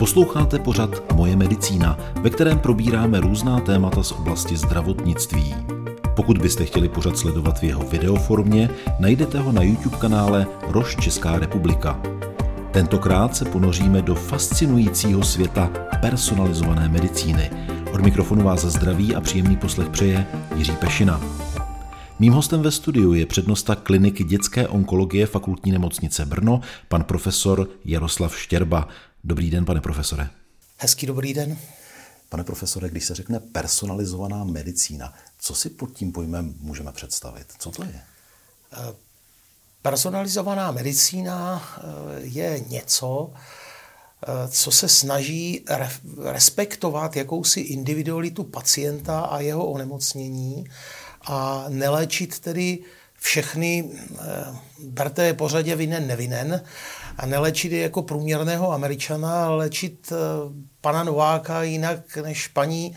Posloucháte 0.00 0.58
pořad 0.58 1.12
Moje 1.14 1.36
medicína, 1.36 1.98
ve 2.22 2.30
kterém 2.30 2.58
probíráme 2.58 3.20
různá 3.20 3.60
témata 3.60 4.02
z 4.02 4.12
oblasti 4.12 4.56
zdravotnictví. 4.56 5.54
Pokud 6.16 6.38
byste 6.38 6.64
chtěli 6.64 6.88
pořad 6.88 7.18
sledovat 7.18 7.58
v 7.58 7.62
jeho 7.62 7.82
videoformě, 7.82 8.70
najdete 8.98 9.38
ho 9.38 9.52
na 9.52 9.62
YouTube 9.62 9.96
kanále 9.96 10.46
Roš 10.68 10.96
Česká 10.96 11.38
republika. 11.38 12.00
Tentokrát 12.70 13.36
se 13.36 13.44
ponoříme 13.44 14.02
do 14.02 14.14
fascinujícího 14.14 15.24
světa 15.24 15.70
personalizované 16.00 16.88
medicíny. 16.88 17.50
Od 17.92 18.00
mikrofonu 18.00 18.44
vás 18.44 18.64
zdraví 18.64 19.14
a 19.14 19.20
příjemný 19.20 19.56
poslech 19.56 19.88
přeje 19.88 20.26
Jiří 20.56 20.76
Pešina. 20.76 21.20
Mým 22.18 22.32
hostem 22.32 22.62
ve 22.62 22.70
studiu 22.70 23.12
je 23.12 23.26
přednosta 23.26 23.74
kliniky 23.74 24.24
dětské 24.24 24.68
onkologie 24.68 25.26
fakultní 25.26 25.72
nemocnice 25.72 26.26
Brno, 26.26 26.60
pan 26.88 27.04
profesor 27.04 27.68
Jaroslav 27.84 28.38
Štěrba. 28.38 28.88
Dobrý 29.24 29.50
den, 29.50 29.64
pane 29.64 29.80
profesore. 29.80 30.30
Hezký 30.76 31.06
dobrý 31.06 31.34
den. 31.34 31.58
Pane 32.28 32.44
profesore, 32.44 32.88
když 32.88 33.04
se 33.04 33.14
řekne 33.14 33.40
personalizovaná 33.40 34.44
medicína, 34.44 35.14
co 35.38 35.54
si 35.54 35.70
pod 35.70 35.92
tím 35.92 36.12
pojmem 36.12 36.54
můžeme 36.60 36.92
představit? 36.92 37.46
Co 37.58 37.70
to 37.70 37.84
je? 37.84 38.00
Eh, 38.72 38.94
personalizovaná 39.82 40.70
medicína 40.70 41.62
eh, 41.78 41.80
je 42.20 42.60
něco, 42.68 43.32
eh, 43.32 44.48
co 44.48 44.70
se 44.70 44.88
snaží 44.88 45.64
respektovat 46.22 47.16
jakousi 47.16 47.60
individualitu 47.60 48.44
pacienta 48.44 49.20
a 49.20 49.40
jeho 49.40 49.66
onemocnění 49.66 50.64
a 51.20 51.64
neléčit 51.68 52.38
tedy 52.38 52.78
všechny, 53.20 53.90
berte 54.78 55.24
je 55.24 55.34
pořadě 55.34 55.76
vinen, 55.76 56.06
nevinen, 56.06 56.64
a 57.18 57.26
nelečit 57.26 57.72
je 57.72 57.82
jako 57.82 58.02
průměrného 58.02 58.72
američana, 58.72 59.44
ale 59.44 59.56
léčit 59.56 60.12
pana 60.80 61.04
Nováka 61.04 61.62
jinak 61.62 62.16
než 62.16 62.48
paní 62.48 62.96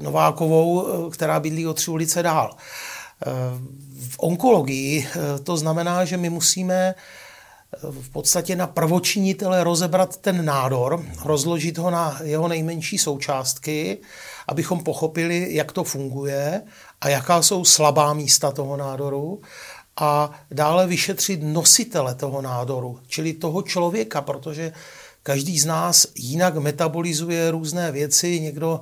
Novákovou, 0.00 0.86
která 1.10 1.40
bydlí 1.40 1.66
o 1.66 1.74
tři 1.74 1.90
ulice 1.90 2.22
dál. 2.22 2.56
V 4.10 4.16
onkologii 4.18 5.08
to 5.44 5.56
znamená, 5.56 6.04
že 6.04 6.16
my 6.16 6.30
musíme 6.30 6.94
v 7.82 8.10
podstatě 8.10 8.56
na 8.56 8.66
prvočinitele 8.66 9.64
rozebrat 9.64 10.16
ten 10.16 10.44
nádor, 10.44 11.04
rozložit 11.24 11.78
ho 11.78 11.90
na 11.90 12.18
jeho 12.22 12.48
nejmenší 12.48 12.98
součástky, 12.98 13.98
abychom 14.48 14.84
pochopili, 14.84 15.54
jak 15.54 15.72
to 15.72 15.84
funguje 15.84 16.62
a 17.00 17.08
jaká 17.08 17.42
jsou 17.42 17.64
slabá 17.64 18.12
místa 18.12 18.52
toho 18.52 18.76
nádoru 18.76 19.40
a 19.96 20.30
dále 20.50 20.86
vyšetřit 20.86 21.40
nositele 21.42 22.14
toho 22.14 22.42
nádoru, 22.42 23.00
čili 23.06 23.32
toho 23.32 23.62
člověka, 23.62 24.20
protože 24.20 24.72
každý 25.22 25.58
z 25.58 25.66
nás 25.66 26.06
jinak 26.14 26.56
metabolizuje 26.56 27.50
různé 27.50 27.92
věci, 27.92 28.40
někdo 28.40 28.80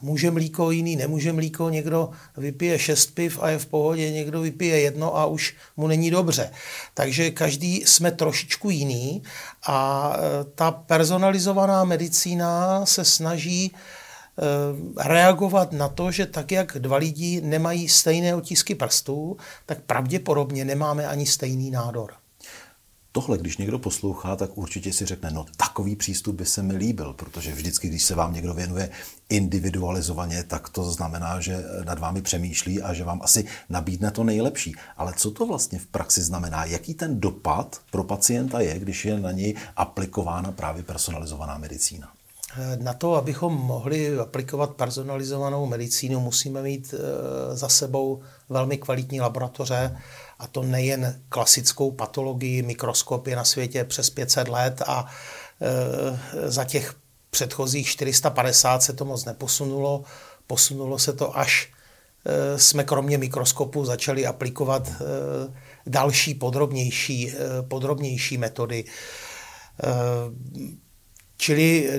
může 0.00 0.30
mlíko, 0.30 0.70
jiný 0.70 0.96
nemůže 0.96 1.32
mlíko, 1.32 1.70
někdo 1.70 2.10
vypije 2.36 2.78
šest 2.78 3.14
piv 3.14 3.38
a 3.42 3.48
je 3.48 3.58
v 3.58 3.66
pohodě, 3.66 4.10
někdo 4.10 4.40
vypije 4.40 4.80
jedno 4.80 5.16
a 5.16 5.26
už 5.26 5.54
mu 5.76 5.86
není 5.86 6.10
dobře. 6.10 6.50
Takže 6.94 7.30
každý 7.30 7.76
jsme 7.76 8.12
trošičku 8.12 8.70
jiný 8.70 9.22
a 9.66 10.12
eh, 10.16 10.44
ta 10.54 10.70
personalizovaná 10.70 11.84
medicína 11.84 12.86
se 12.86 13.04
snaží 13.04 13.72
eh, 13.72 15.08
reagovat 15.08 15.72
na 15.72 15.88
to, 15.88 16.10
že 16.10 16.26
tak, 16.26 16.52
jak 16.52 16.76
dva 16.78 16.96
lidi 16.96 17.40
nemají 17.40 17.88
stejné 17.88 18.34
otisky 18.34 18.74
prstů, 18.74 19.36
tak 19.66 19.78
pravděpodobně 19.80 20.64
nemáme 20.64 21.06
ani 21.06 21.26
stejný 21.26 21.70
nádor 21.70 22.25
tohle, 23.16 23.38
když 23.38 23.56
někdo 23.56 23.78
poslouchá, 23.78 24.36
tak 24.36 24.58
určitě 24.58 24.92
si 24.92 25.06
řekne, 25.06 25.30
no 25.30 25.46
takový 25.56 25.96
přístup 25.96 26.36
by 26.36 26.46
se 26.46 26.62
mi 26.62 26.76
líbil, 26.76 27.12
protože 27.12 27.52
vždycky, 27.52 27.88
když 27.88 28.04
se 28.04 28.14
vám 28.14 28.32
někdo 28.32 28.54
věnuje 28.54 28.90
individualizovaně, 29.28 30.42
tak 30.42 30.68
to 30.68 30.84
znamená, 30.92 31.40
že 31.40 31.64
nad 31.84 31.98
vámi 31.98 32.22
přemýšlí 32.22 32.82
a 32.82 32.94
že 32.94 33.04
vám 33.04 33.20
asi 33.22 33.44
nabídne 33.68 34.10
to 34.10 34.24
nejlepší. 34.24 34.74
Ale 34.96 35.12
co 35.16 35.30
to 35.30 35.46
vlastně 35.46 35.78
v 35.78 35.86
praxi 35.86 36.22
znamená? 36.22 36.64
Jaký 36.64 36.94
ten 36.94 37.20
dopad 37.20 37.80
pro 37.90 38.04
pacienta 38.04 38.60
je, 38.60 38.78
když 38.78 39.04
je 39.04 39.20
na 39.20 39.32
něj 39.32 39.54
aplikována 39.76 40.52
právě 40.52 40.82
personalizovaná 40.82 41.58
medicína? 41.58 42.12
Na 42.78 42.92
to, 42.92 43.14
abychom 43.14 43.54
mohli 43.54 44.18
aplikovat 44.18 44.70
personalizovanou 44.70 45.66
medicínu, 45.66 46.20
musíme 46.20 46.62
mít 46.62 46.94
eh, 46.94 47.56
za 47.56 47.68
sebou 47.68 48.22
velmi 48.48 48.78
kvalitní 48.78 49.20
laboratoře, 49.20 49.96
a 50.38 50.46
to 50.46 50.62
nejen 50.62 51.22
klasickou 51.28 51.90
patologii, 51.90 52.62
mikroskop 52.62 53.26
je 53.26 53.36
na 53.36 53.44
světě 53.44 53.84
přes 53.84 54.10
500 54.10 54.48
let 54.48 54.82
a 54.86 55.06
e, 55.60 56.50
za 56.50 56.64
těch 56.64 56.94
předchozích 57.30 57.88
450 57.88 58.82
se 58.82 58.92
to 58.92 59.04
moc 59.04 59.24
neposunulo. 59.24 60.04
Posunulo 60.46 60.98
se 60.98 61.12
to 61.12 61.38
až 61.38 61.72
e, 62.26 62.58
jsme 62.58 62.84
kromě 62.84 63.18
mikroskopu 63.18 63.84
začali 63.84 64.26
aplikovat 64.26 64.88
e, 64.88 64.94
další 65.86 66.34
podrobnější, 66.34 67.30
e, 67.30 67.34
podrobnější 67.62 68.38
metody. 68.38 68.84
Čili 71.36 71.90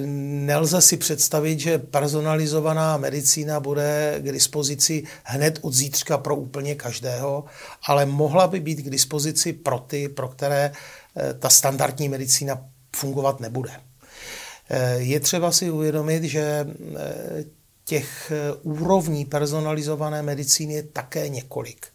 nelze 0.45 0.81
si 0.81 0.97
představit, 0.97 1.59
že 1.59 1.77
personalizovaná 1.77 2.97
medicína 2.97 3.59
bude 3.59 4.15
k 4.19 4.31
dispozici 4.31 5.03
hned 5.23 5.59
od 5.61 5.73
zítřka 5.73 6.17
pro 6.17 6.35
úplně 6.35 6.75
každého, 6.75 7.45
ale 7.87 8.05
mohla 8.05 8.47
by 8.47 8.59
být 8.59 8.75
k 8.75 8.89
dispozici 8.89 9.53
pro 9.53 9.79
ty, 9.79 10.09
pro 10.09 10.27
které 10.27 10.71
eh, 11.15 11.33
ta 11.33 11.49
standardní 11.49 12.09
medicína 12.09 12.65
fungovat 12.95 13.39
nebude. 13.39 13.71
Eh, 14.69 14.95
je 14.97 15.19
třeba 15.19 15.51
si 15.51 15.71
uvědomit, 15.71 16.23
že 16.23 16.67
eh, 16.97 17.43
těch 17.85 18.31
úrovní 18.63 19.25
personalizované 19.25 20.21
medicíny 20.21 20.73
je 20.73 20.83
také 20.83 21.29
několik. 21.29 21.87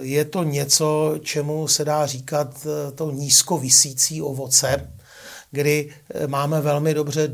Je 0.00 0.24
to 0.24 0.42
něco, 0.42 1.14
čemu 1.22 1.68
se 1.68 1.84
dá 1.84 2.06
říkat 2.06 2.66
to 2.94 3.10
nízkovisící 3.10 4.22
ovoce, 4.22 4.88
kdy 5.50 5.90
eh, 6.10 6.26
máme 6.26 6.60
velmi 6.60 6.94
dobře 6.94 7.28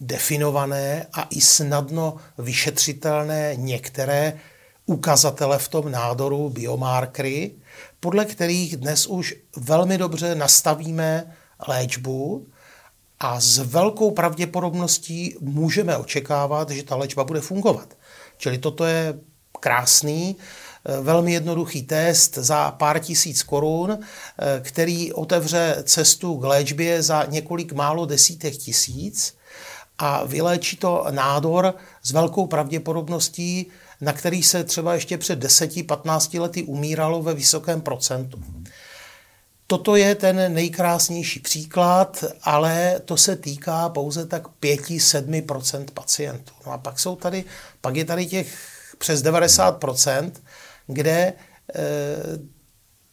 definované 0.00 1.06
a 1.12 1.22
i 1.30 1.40
snadno 1.40 2.16
vyšetřitelné 2.38 3.52
některé 3.56 4.40
ukazatele 4.86 5.58
v 5.58 5.68
tom 5.68 5.90
nádoru, 5.90 6.50
biomarkery, 6.50 7.50
podle 8.00 8.24
kterých 8.24 8.76
dnes 8.76 9.06
už 9.06 9.34
velmi 9.56 9.98
dobře 9.98 10.34
nastavíme 10.34 11.36
léčbu 11.68 12.46
a 13.20 13.40
s 13.40 13.58
velkou 13.58 14.10
pravděpodobností 14.10 15.36
můžeme 15.40 15.96
očekávat, 15.96 16.70
že 16.70 16.82
ta 16.82 16.96
léčba 16.96 17.24
bude 17.24 17.40
fungovat. 17.40 17.96
Čili 18.36 18.58
toto 18.58 18.84
je 18.84 19.18
krásný 19.60 20.36
velmi 21.00 21.32
jednoduchý 21.32 21.82
test 21.82 22.34
za 22.34 22.70
pár 22.70 22.98
tisíc 22.98 23.42
korun, 23.42 23.98
eh, 23.98 24.60
který 24.60 25.12
otevře 25.12 25.82
cestu 25.82 26.36
k 26.36 26.44
léčbě 26.44 27.02
za 27.02 27.24
několik 27.24 27.72
málo 27.72 28.06
desítek 28.06 28.56
tisíc 28.56 29.34
a 29.98 30.24
vyléčí 30.24 30.76
to 30.76 31.06
nádor 31.10 31.74
s 32.02 32.12
velkou 32.12 32.46
pravděpodobností, 32.46 33.66
na 34.00 34.12
který 34.12 34.42
se 34.42 34.64
třeba 34.64 34.94
ještě 34.94 35.18
před 35.18 35.38
10-15 35.38 36.40
lety 36.40 36.62
umíralo 36.62 37.22
ve 37.22 37.34
vysokém 37.34 37.80
procentu. 37.80 38.42
Toto 39.66 39.96
je 39.96 40.14
ten 40.14 40.54
nejkrásnější 40.54 41.40
příklad, 41.40 42.24
ale 42.42 43.00
to 43.04 43.16
se 43.16 43.36
týká 43.36 43.88
pouze 43.88 44.26
tak 44.26 44.48
5-7% 44.60 45.84
pacientů. 45.94 46.52
No 46.66 46.72
a 46.72 46.78
pak 46.78 46.98
jsou 46.98 47.16
tady, 47.16 47.44
pak 47.80 47.96
je 47.96 48.04
tady 48.04 48.26
těch 48.26 48.58
přes 48.98 49.22
90 49.22 49.84
kde 50.88 51.32
eh, 51.74 51.78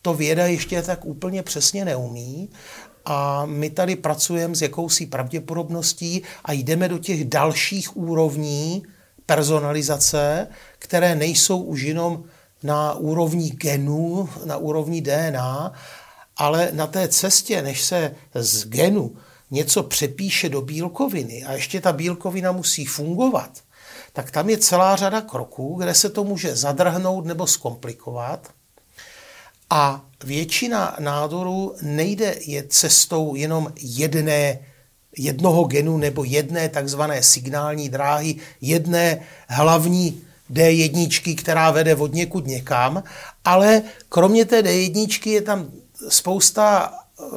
to 0.02 0.13
věda 0.13 0.46
ještě 0.46 0.81
tak 0.81 1.06
úplně 1.06 1.44
přesně 1.44 1.86
neumí. 1.86 2.50
A 3.06 3.46
my 3.46 3.69
tady 3.69 3.96
pracujeme 3.96 4.56
s 4.56 4.62
jakousi 4.62 5.05
pravděpodobností 5.05 6.23
a 6.46 6.53
jdeme 6.53 6.90
do 6.90 6.97
těch 6.97 7.26
dalších 7.26 7.97
úrovní 7.97 8.84
personalizace, 9.26 10.47
které 10.79 11.16
nejsou 11.16 11.61
už 11.61 11.82
jenom 11.82 12.23
na 12.64 12.94
úrovni 12.94 13.50
genů, 13.50 14.29
na 14.46 14.58
úrovni 14.58 15.02
DNA, 15.02 15.73
ale 16.38 16.70
na 16.73 16.88
té 16.88 17.08
cestě, 17.08 17.61
než 17.61 17.82
se 17.82 18.16
z 18.34 18.66
genu 18.66 19.16
něco 19.52 19.84
přepíše 19.84 20.50
do 20.50 20.61
bílkoviny 20.61 21.44
a 21.44 21.53
ještě 21.53 21.82
ta 21.82 21.94
bílkovina 21.94 22.52
musí 22.52 22.85
fungovat, 22.85 23.61
tak 24.16 24.32
tam 24.32 24.50
je 24.50 24.58
celá 24.58 24.96
řada 24.96 25.22
kroků, 25.22 25.76
kde 25.79 25.94
se 25.94 26.09
to 26.09 26.23
může 26.23 26.56
zadrhnout 26.56 27.26
nebo 27.26 27.47
zkomplikovat. 27.47 28.50
A 29.70 30.06
většina 30.23 30.96
nádorů 31.00 31.76
nejde 31.82 32.35
je 32.46 32.64
cestou 32.70 33.35
jenom 33.35 33.73
jedné, 33.82 34.59
jednoho 35.17 35.64
genu 35.64 35.97
nebo 35.97 36.23
jedné 36.23 36.70
takzvané 36.70 37.23
signální 37.23 37.90
dráhy, 37.90 38.35
jedné 38.62 39.20
hlavní 39.47 40.22
D1, 40.53 41.35
která 41.35 41.72
vede 41.72 41.96
od 41.96 42.14
někud 42.14 42.47
někam, 42.47 43.03
ale 43.46 43.82
kromě 44.09 44.46
té 44.46 44.62
D1 44.62 45.29
je 45.29 45.41
tam 45.41 45.72
spousta 46.09 46.94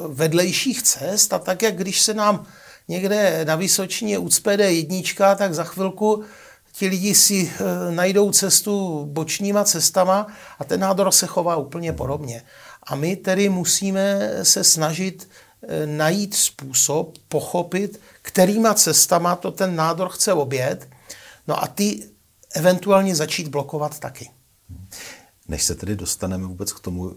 vedlejších 0.07 0.83
cest 0.83 1.33
a 1.33 1.39
tak, 1.39 1.61
jak 1.61 1.75
když 1.75 2.01
se 2.01 2.13
nám 2.13 2.45
někde 2.87 3.45
na 3.45 3.55
Vysočině 3.55 4.17
ucpede 4.17 4.73
jednička, 4.73 5.35
tak 5.35 5.53
za 5.53 5.63
chvilku 5.63 6.23
ti 6.71 6.87
lidi 6.87 7.15
si 7.15 7.51
e, 7.59 7.91
najdou 7.91 8.31
cestu 8.31 9.05
bočníma 9.05 9.63
cestama 9.63 10.27
a 10.59 10.63
ten 10.63 10.79
nádor 10.79 11.11
se 11.11 11.27
chová 11.27 11.55
úplně 11.55 11.93
podobně. 11.93 12.43
A 12.83 12.95
my 12.95 13.15
tedy 13.15 13.49
musíme 13.49 14.31
se 14.43 14.63
snažit 14.63 15.29
e, 15.61 15.85
najít 15.87 16.35
způsob, 16.35 17.17
pochopit, 17.27 17.99
kterýma 18.21 18.73
cestama 18.73 19.35
to 19.35 19.51
ten 19.51 19.75
nádor 19.75 20.09
chce 20.09 20.33
obět, 20.33 20.89
no 21.47 21.63
a 21.63 21.67
ty 21.67 22.03
eventuálně 22.55 23.15
začít 23.15 23.47
blokovat 23.47 23.99
taky. 23.99 24.29
Než 25.47 25.63
se 25.63 25.75
tedy 25.75 25.95
dostaneme 25.95 26.47
vůbec 26.47 26.73
k 26.73 26.79
tomu 26.79 27.15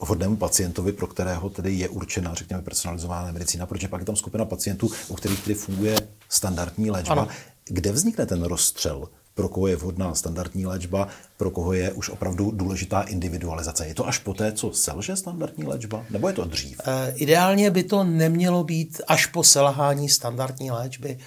vhodnému 0.00 0.36
pacientovi, 0.36 0.92
pro 0.92 1.06
kterého 1.06 1.50
tedy 1.50 1.72
je 1.72 1.88
určena, 1.88 2.34
řekněme, 2.34 2.62
personalizovaná 2.62 3.32
medicína, 3.32 3.66
protože 3.66 3.88
pak 3.88 4.00
je 4.00 4.06
tam 4.06 4.16
skupina 4.16 4.44
pacientů, 4.44 4.90
u 5.08 5.14
kterých 5.14 5.42
tedy 5.42 5.54
funguje 5.54 6.08
standardní 6.28 6.90
léčba. 6.90 7.12
Ano. 7.12 7.28
Kde 7.64 7.92
vznikne 7.92 8.26
ten 8.26 8.42
rozstřel? 8.42 9.08
Pro 9.36 9.48
koho 9.48 9.66
je 9.66 9.76
vhodná 9.76 10.14
standardní 10.14 10.66
léčba, 10.66 11.08
pro 11.36 11.50
koho 11.50 11.72
je 11.72 11.92
už 11.92 12.08
opravdu 12.08 12.50
důležitá 12.50 13.02
individualizace. 13.02 13.86
Je 13.86 13.94
to 13.94 14.08
až 14.08 14.18
poté, 14.18 14.52
co 14.52 14.72
selže 14.72 15.16
standardní 15.16 15.64
léčba, 15.64 16.04
nebo 16.10 16.28
je 16.28 16.34
to 16.34 16.44
dřív? 16.44 16.80
E, 16.86 17.12
ideálně 17.16 17.70
by 17.70 17.82
to 17.82 18.04
nemělo 18.04 18.64
být 18.64 19.00
až 19.08 19.26
po 19.26 19.44
selhání 19.44 20.08
standardní 20.08 20.70
léčby. 20.70 21.18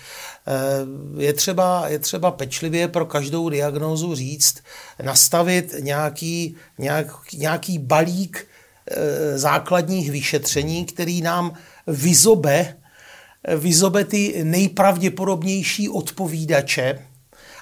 E, 1.18 1.22
je, 1.22 1.34
třeba, 1.34 1.88
je 1.88 2.00
třeba 2.00 2.32
pečlivě 2.32 2.88
pro 2.88 3.06
každou 3.06 3.50
diagnózu 3.50 4.16
říct, 4.16 4.58
nastavit 5.04 5.76
nějaký, 5.80 6.56
nějak, 6.78 7.08
nějaký 7.34 7.80
balík 7.80 8.48
e, 8.92 9.38
základních 9.38 10.12
vyšetření, 10.12 10.86
který 10.86 11.22
nám 11.22 11.54
vyzobe, 11.88 12.76
vyzobe 13.48 14.06
ty 14.06 14.44
nejpravděpodobnější 14.44 15.90
odpovídače 15.90 17.00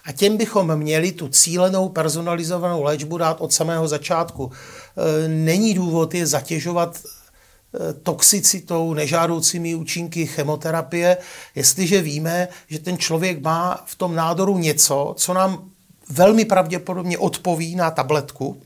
a 0.08 0.12
těm 0.12 0.38
bychom 0.38 0.76
měli 0.76 1.12
tu 1.12 1.28
cílenou 1.28 1.90
personalizovanou 1.90 2.84
léčbu 2.84 3.18
dát 3.18 3.42
od 3.42 3.54
samého 3.54 3.88
začátku. 3.88 4.52
E, 4.52 5.28
není 5.28 5.74
důvod 5.74 6.14
je 6.14 6.28
zatěžovat 6.28 6.98
e, 7.00 7.94
toxicitou, 7.94 8.94
nežádoucími 8.94 9.76
účinky 9.76 10.26
chemoterapie, 10.26 11.18
jestliže 11.56 12.02
víme, 12.02 12.48
že 12.68 12.80
ten 12.80 12.98
člověk 12.98 13.42
má 13.42 13.84
v 13.86 13.96
tom 13.96 14.16
nádoru 14.16 14.58
něco, 14.58 15.14
co 15.18 15.34
nám 15.34 15.72
velmi 16.10 16.46
pravděpodobně 16.46 17.18
odpoví 17.18 17.76
na 17.76 17.92
tabletku, 17.92 18.62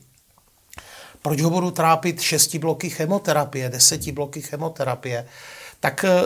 proč 1.22 1.40
ho 1.40 1.50
budu 1.50 1.70
trápit 1.70 2.20
šesti 2.20 2.58
bloky 2.58 2.90
chemoterapie, 2.90 3.68
deseti 3.68 4.12
bloky 4.12 4.42
chemoterapie, 4.42 5.26
tak 5.80 6.04
e, 6.04 6.22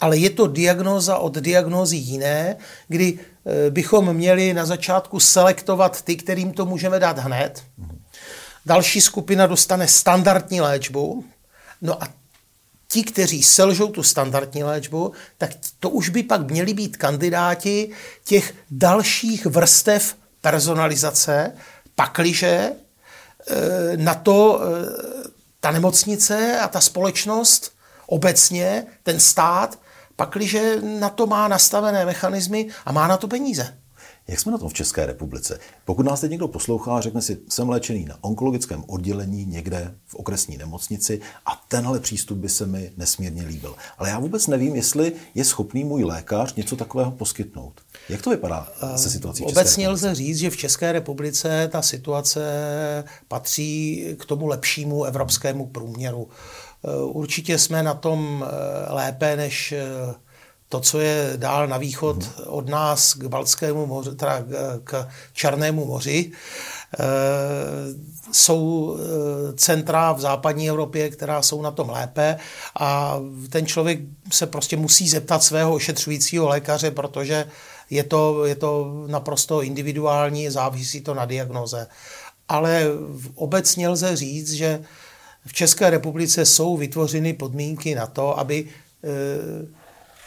ale 0.00 0.16
je 0.16 0.30
to 0.30 0.46
diagnóza 0.46 1.18
od 1.18 1.34
diagnózy 1.34 1.96
jiné, 1.96 2.56
kdy 2.88 3.18
Eh, 3.46 3.70
bychom 3.70 4.12
měli 4.12 4.54
na 4.54 4.66
začátku 4.66 5.20
selektovat 5.20 6.02
ty, 6.02 6.16
kterým 6.16 6.52
to 6.52 6.66
můžeme 6.66 6.98
dát 6.98 7.18
hned. 7.18 7.62
Další 8.66 9.00
skupina 9.00 9.46
dostane 9.46 9.88
standardní 9.88 10.60
léčbu. 10.60 11.24
No 11.80 12.02
a 12.02 12.08
ti, 12.88 13.02
kteří 13.02 13.42
selžou 13.42 13.88
tu 13.88 14.02
standardní 14.02 14.64
léčbu, 14.64 15.12
tak 15.38 15.50
to 15.80 15.90
už 15.90 16.08
by 16.08 16.22
pak 16.22 16.50
měli 16.50 16.74
být 16.74 16.96
kandidáti 16.96 17.90
těch 18.24 18.54
dalších 18.70 19.46
vrstev 19.46 20.16
personalizace, 20.40 21.52
pakliže 21.94 22.72
eh, 22.72 23.96
na 23.96 24.14
to 24.14 24.60
eh, 24.62 25.28
ta 25.60 25.70
nemocnice 25.70 26.58
a 26.58 26.68
ta 26.68 26.80
společnost 26.80 27.72
obecně, 28.06 28.86
ten 29.02 29.20
stát 29.20 29.78
pakliže 30.22 30.78
na 30.82 31.10
to 31.10 31.26
má 31.26 31.48
nastavené 31.48 32.06
mechanismy 32.06 32.68
a 32.86 32.92
má 32.92 33.08
na 33.08 33.16
to 33.16 33.28
peníze. 33.28 33.74
Jak 34.28 34.40
jsme 34.40 34.52
na 34.52 34.58
tom 34.58 34.68
v 34.68 34.72
České 34.74 35.06
republice? 35.06 35.58
Pokud 35.84 36.02
nás 36.02 36.20
teď 36.20 36.30
někdo 36.30 36.48
poslouchá 36.48 37.00
řekne 37.00 37.22
si, 37.22 37.38
jsem 37.48 37.68
léčený 37.68 38.04
na 38.04 38.18
onkologickém 38.20 38.84
oddělení 38.86 39.44
někde 39.44 39.94
v 40.06 40.14
okresní 40.14 40.56
nemocnici 40.56 41.20
a 41.46 41.62
tenhle 41.68 42.00
přístup 42.00 42.38
by 42.38 42.48
se 42.48 42.66
mi 42.66 42.92
nesmírně 42.96 43.42
líbil. 43.42 43.74
Ale 43.98 44.08
já 44.08 44.18
vůbec 44.18 44.46
nevím, 44.46 44.76
jestli 44.76 45.12
je 45.34 45.44
schopný 45.44 45.84
můj 45.84 46.04
lékař 46.04 46.54
něco 46.54 46.76
takového 46.76 47.10
poskytnout. 47.10 47.80
Jak 48.08 48.22
to 48.22 48.30
vypadá 48.30 48.68
se 48.96 49.10
situací 49.10 49.42
v 49.42 49.46
České 49.46 49.60
Obecně 49.60 49.84
republice? 49.84 50.06
lze 50.06 50.14
říct, 50.14 50.38
že 50.38 50.50
v 50.50 50.56
České 50.56 50.92
republice 50.92 51.68
ta 51.72 51.82
situace 51.82 52.42
patří 53.28 54.04
k 54.18 54.24
tomu 54.24 54.46
lepšímu 54.46 55.04
evropskému 55.04 55.66
průměru. 55.66 56.28
Eh, 56.84 57.02
určitě 57.02 57.58
jsme 57.58 57.82
na 57.82 57.94
tom 57.94 58.44
eh, 58.46 58.92
lépe 58.92 59.36
než 59.36 59.72
eh, 59.72 60.14
to, 60.68 60.80
co 60.80 61.00
je 61.00 61.32
dál 61.36 61.68
na 61.68 61.76
východ 61.76 62.16
mhm. 62.16 62.32
od 62.46 62.68
nás 62.68 63.14
k 63.14 63.24
Baltskému 63.24 63.86
moři, 63.86 64.14
teda 64.14 64.44
k 64.84 65.08
Černému 65.32 65.84
moři. 65.84 66.32
Jsou 68.32 68.96
centra 69.56 70.12
v 70.12 70.20
západní 70.20 70.68
Evropě, 70.68 71.10
která 71.10 71.42
jsou 71.42 71.62
na 71.62 71.70
tom 71.70 71.90
lépe 71.90 72.36
a 72.80 73.20
ten 73.48 73.66
člověk 73.66 74.00
se 74.32 74.46
prostě 74.46 74.76
musí 74.76 75.08
zeptat 75.08 75.42
svého 75.42 75.74
ošetřujícího 75.74 76.48
lékaře, 76.48 76.90
protože 76.90 77.44
je 77.90 78.04
to, 78.04 78.44
je 78.44 78.54
to 78.54 79.04
naprosto 79.06 79.62
individuální, 79.62 80.50
závisí 80.50 81.00
to 81.00 81.14
na 81.14 81.24
diagnoze. 81.24 81.86
Ale 82.48 82.84
obecně 83.34 83.88
lze 83.88 84.16
říct, 84.16 84.52
že 84.52 84.84
v 85.46 85.52
České 85.52 85.90
republice 85.90 86.46
jsou 86.46 86.76
vytvořeny 86.76 87.32
podmínky 87.32 87.94
na 87.94 88.06
to, 88.06 88.38
aby 88.38 88.64
e, 88.64 88.68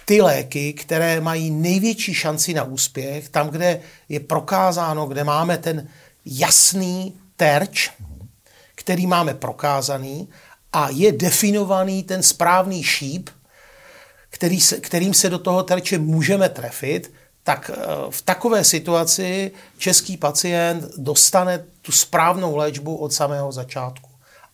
ty 0.06 0.22
léky, 0.22 0.74
které 0.74 1.22
mají 1.22 1.52
největší 1.52 2.14
šanci 2.14 2.54
na 2.54 2.64
úspěch, 2.64 3.30
tam, 3.30 3.50
kde 3.50 3.82
je 4.10 4.20
prokázáno, 4.20 5.06
kde 5.06 5.24
máme 5.24 5.58
ten 5.58 5.88
jasný 6.26 7.14
terč, 7.36 7.92
který 8.76 9.08
máme 9.08 9.34
prokázaný 9.34 10.28
a 10.74 10.90
je 10.90 11.12
definovaný 11.12 12.04
ten 12.04 12.24
správný 12.24 12.84
šíp, 12.84 13.30
který 14.30 14.62
se, 14.62 14.80
kterým 14.80 15.14
se 15.14 15.30
do 15.30 15.40
toho 15.40 15.64
terče 15.64 15.98
můžeme 15.98 16.50
trefit, 16.50 17.14
tak 17.44 17.70
e, 17.70 17.76
v 18.10 18.22
takové 18.22 18.64
situaci 18.64 19.52
český 19.78 20.18
pacient 20.18 20.84
dostane 20.98 21.66
tu 21.82 21.92
správnou 21.92 22.56
léčbu 22.56 22.96
od 22.96 23.14
samého 23.14 23.52
začátku 23.52 24.05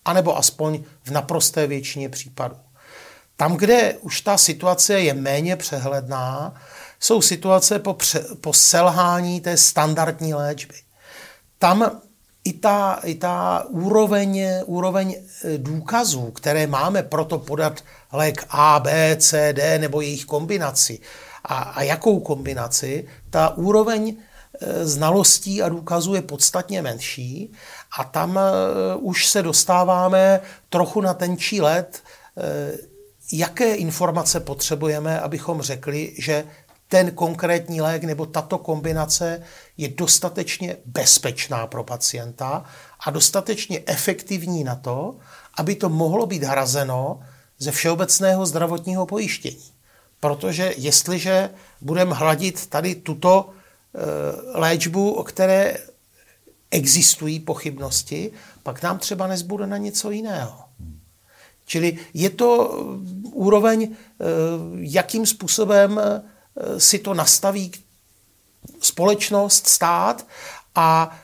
anebo 0.06 0.38
aspoň 0.38 0.84
v 1.04 1.12
naprosté 1.12 1.68
většině 1.68 2.10
případů. 2.10 2.56
Tam, 3.36 3.58
kde 3.58 3.94
už 4.02 4.22
ta 4.22 4.38
situace 4.38 5.00
je 5.00 5.14
méně 5.14 5.56
přehledná, 5.56 6.54
jsou 7.00 7.22
situace 7.22 7.80
po, 7.80 7.94
pře- 7.94 8.26
po 8.42 8.54
selhání 8.54 9.42
té 9.42 9.58
standardní 9.58 10.34
léčby. 10.34 10.76
Tam 11.58 12.02
i 12.44 12.54
ta, 12.54 13.00
i 13.04 13.16
ta 13.16 13.66
úroveň, 13.70 14.46
úroveň 14.66 15.16
e, 15.16 15.58
důkazů, 15.58 16.32
které 16.32 16.68
máme 16.68 17.04
proto 17.04 17.40
podat 17.40 17.84
lék 18.12 18.46
A, 18.50 18.80
B, 18.80 19.16
C, 19.20 19.54
D 19.54 19.80
nebo 19.80 20.02
jejich 20.02 20.26
kombinaci 20.26 21.00
a, 21.44 21.56
a 21.56 21.82
jakou 21.82 22.20
kombinaci, 22.20 23.08
ta 23.30 23.50
úroveň 23.58 24.18
znalostí 24.84 25.62
a 25.62 25.70
důkazů 25.70 26.16
je 26.16 26.22
podstatně 26.22 26.82
menší 26.82 27.52
a 28.00 28.04
tam 28.04 28.38
eh, 28.38 28.42
už 28.96 29.28
se 29.28 29.42
dostáváme 29.42 30.40
trochu 30.70 31.02
na 31.02 31.14
tenčí 31.14 31.62
let, 31.62 32.04
eh, 32.38 32.78
jaké 33.32 33.76
informace 33.76 34.40
potřebujeme, 34.40 35.20
abychom 35.20 35.62
řekli, 35.62 36.14
že 36.18 36.46
ten 36.88 37.12
konkrétní 37.12 37.82
lék 37.82 38.04
nebo 38.04 38.26
tato 38.26 38.58
kombinace 38.58 39.44
je 39.78 39.88
dostatečně 39.88 40.78
bezpečná 40.86 41.68
pro 41.68 41.84
pacienta 41.84 42.66
a 43.00 43.12
dostatečně 43.12 43.82
efektivní 43.86 44.64
na 44.64 44.76
to, 44.76 45.16
aby 45.58 45.76
to 45.76 45.90
mohlo 45.90 46.26
být 46.26 46.44
hrazeno 46.44 47.20
ze 47.60 47.72
všeobecného 47.72 48.46
zdravotního 48.46 49.06
pojištění. 49.06 49.72
Protože 50.20 50.74
jestliže 50.78 51.50
budeme 51.82 52.16
hladit 52.16 52.68
tady 52.68 52.96
tuto 52.96 53.50
eh, 53.50 53.61
léčbu, 54.54 55.12
o 55.12 55.24
které 55.24 55.78
existují 56.72 57.40
pochybnosti, 57.40 58.32
pak 58.64 58.84
nám 58.84 58.98
třeba 58.98 59.28
nezbude 59.28 59.68
na 59.68 59.78
něco 59.78 60.12
jiného. 60.12 60.60
Čili 61.66 61.98
je 62.14 62.30
to 62.30 62.68
uh, 62.68 63.00
úroveň, 63.34 63.84
uh, 63.84 63.96
jakým 64.80 65.26
způsobem 65.26 66.00
si 66.78 67.00
to 67.00 67.14
nastaví 67.14 67.72
společnost, 68.80 69.68
stát 69.68 70.28
a 70.76 71.20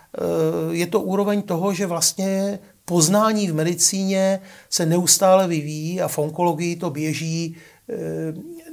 je 0.71 0.87
to 0.87 1.01
úroveň 1.01 1.41
toho, 1.41 1.73
že 1.73 1.85
vlastně 1.85 2.59
poznání 2.85 3.47
v 3.47 3.55
medicíně 3.55 4.41
se 4.69 4.85
neustále 4.85 5.47
vyvíjí 5.47 6.01
a 6.01 6.07
v 6.07 6.17
onkologii 6.17 6.75
to 6.75 6.89
běží 6.89 7.57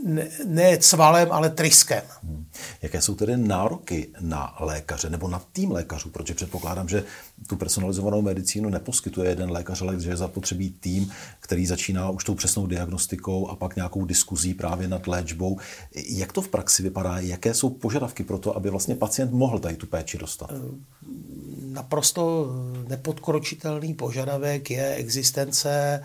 ne, 0.05 0.29
ne 0.47 0.79
cvalem, 0.79 1.33
ale 1.33 1.51
tryskem. 1.51 2.03
Hmm. 2.23 2.47
Jaké 2.83 3.03
jsou 3.03 3.15
tedy 3.15 3.37
nároky 3.37 4.09
na 4.21 4.57
lékaře 4.61 5.11
nebo 5.11 5.29
na 5.29 5.43
tým 5.53 5.73
lékařů? 5.73 6.11
Protože 6.11 6.35
předpokládám, 6.35 6.89
že 6.89 7.05
tu 7.47 7.57
personalizovanou 7.57 8.23
medicínu 8.23 8.69
neposkytuje 8.69 9.31
jeden 9.31 9.51
lékař, 9.51 9.83
ale 9.83 10.01
že 10.01 10.11
je 10.11 10.17
zapotřebí 10.17 10.71
tým, 10.71 11.13
který 11.41 11.67
začíná 11.67 12.11
už 12.11 12.25
tou 12.25 12.35
přesnou 12.35 12.67
diagnostikou 12.67 13.49
a 13.49 13.57
pak 13.57 13.77
nějakou 13.77 14.05
diskuzí 14.05 14.55
právě 14.55 14.89
nad 14.89 15.07
léčbou. 15.07 15.59
Jak 16.09 16.33
to 16.33 16.43
v 16.43 16.49
praxi 16.49 16.83
vypadá? 16.83 17.19
Jaké 17.19 17.55
jsou 17.55 17.71
požadavky 17.71 18.25
pro 18.25 18.39
to, 18.39 18.57
aby 18.57 18.71
vlastně 18.71 18.95
pacient 18.95 19.33
mohl 19.33 19.59
tady 19.59 19.77
tu 19.77 19.87
péči 19.87 20.19
dostat? 20.19 20.51
Naprosto 21.63 22.53
nepodkročitelný 22.89 23.95
požadavek 23.95 24.71
je 24.71 24.95
existence 24.95 26.01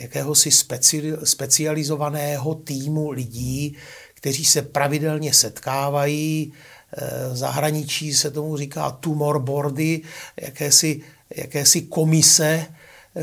jakéhosi 0.00 0.50
speci- 0.50 1.18
specializovaného 1.24 2.54
týmu 2.54 3.10
lidí, 3.10 3.76
kteří 4.14 4.44
se 4.44 4.62
pravidelně 4.62 5.34
setkávají. 5.34 6.52
Eh, 6.96 7.28
v 7.32 7.36
zahraničí 7.36 8.14
se 8.14 8.30
tomu 8.30 8.56
říká 8.56 8.90
tumor 8.90 9.38
boardy, 9.38 10.00
jakési, 10.40 11.00
jakési 11.36 11.82
komise, 11.82 12.66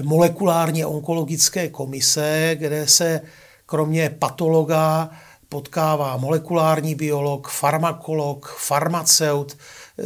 molekulárně 0.03 0.85
onkologické 0.85 1.69
komise, 1.69 2.55
kde 2.59 2.87
se 2.87 3.21
kromě 3.65 4.09
patologa 4.09 5.09
potkává 5.49 6.17
molekulární 6.17 6.95
biolog, 6.95 7.47
farmakolog, 7.47 8.55
farmaceut, 8.59 9.57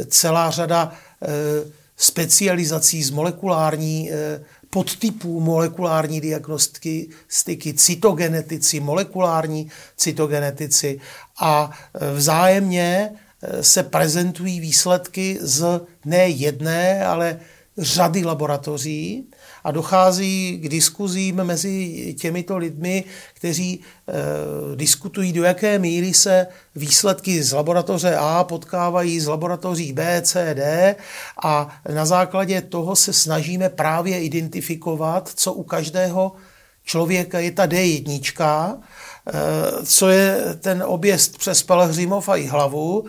celá 0.06 0.50
řada 0.50 0.92
eh, 1.22 1.26
specializací 1.96 3.02
z 3.02 3.10
molekulární 3.10 4.10
eh, 4.12 4.40
podtypů 4.76 5.40
molekulární 5.40 6.20
diagnostiky, 6.20 7.08
cytogenetici, 7.74 8.80
molekulární 8.80 9.70
cytogenetici 9.96 11.00
a 11.40 11.70
e, 11.94 12.12
vzájemně 12.12 13.10
e, 13.42 13.62
se 13.62 13.82
prezentují 13.82 14.60
výsledky 14.60 15.38
z 15.40 15.80
ne 16.04 16.28
jedné, 16.28 17.06
ale 17.06 17.40
řady 17.78 18.24
laboratoří 18.24 19.30
a 19.64 19.70
dochází 19.70 20.58
k 20.62 20.68
diskuzím 20.68 21.36
mezi 21.36 22.14
těmito 22.20 22.56
lidmi, 22.56 23.04
kteří 23.34 23.80
e, 23.80 24.76
diskutují, 24.76 25.32
do 25.32 25.44
jaké 25.44 25.78
míry 25.78 26.14
se 26.14 26.46
výsledky 26.74 27.42
z 27.42 27.52
laboratoře 27.52 28.16
A 28.16 28.44
potkávají 28.44 29.20
z 29.20 29.26
laboratoří 29.26 29.92
B, 29.92 30.22
C, 30.22 30.54
D. 30.54 30.96
A 31.44 31.80
na 31.94 32.06
základě 32.06 32.60
toho 32.62 32.96
se 32.96 33.12
snažíme 33.12 33.68
právě 33.68 34.20
identifikovat, 34.20 35.30
co 35.34 35.52
u 35.52 35.62
každého 35.62 36.32
člověka 36.84 37.38
je 37.38 37.50
ta 37.50 37.66
D1, 37.66 38.78
e, 39.26 39.86
co 39.86 40.08
je 40.08 40.40
ten 40.60 40.82
objezd 40.86 41.38
přes 41.38 41.62
Pelhřimov 41.62 42.28
a 42.28 42.36
i 42.36 42.46
hlavu 42.46 43.04